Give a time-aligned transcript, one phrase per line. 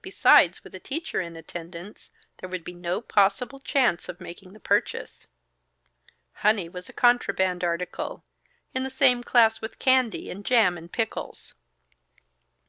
[0.00, 4.60] Besides, with a teacher in attendance, there would be no possible chance of making the
[4.60, 5.26] purchase.
[6.34, 8.22] Honey was a contraband article,
[8.76, 11.54] in the same class with candy and jam and pickles.